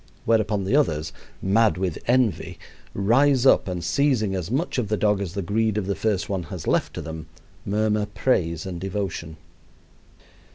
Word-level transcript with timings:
Whereupon 0.25 0.63
the 0.63 0.75
others, 0.75 1.13
mad 1.43 1.77
with 1.77 1.99
envy, 2.07 2.57
rise 2.95 3.45
up, 3.45 3.67
and 3.67 3.83
seizing 3.83 4.33
as 4.33 4.49
much 4.49 4.79
of 4.79 4.87
the 4.87 4.97
dog 4.97 5.21
as 5.21 5.35
the 5.35 5.43
greed 5.43 5.77
of 5.77 5.85
the 5.85 5.93
first 5.93 6.27
one 6.27 6.41
has 6.45 6.65
left 6.65 6.95
to 6.95 7.01
them, 7.03 7.27
murmur 7.67 8.07
praise 8.07 8.65
and 8.65 8.81
devotion. 8.81 9.37